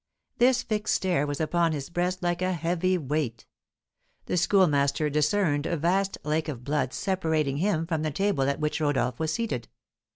[0.39, 3.45] This fixed stare was upon his breast like a heavy weight.
[4.25, 8.81] The Schoolmaster discerned a vast lake of blood separating him from the table at which
[8.81, 9.67] Rodolph was seated.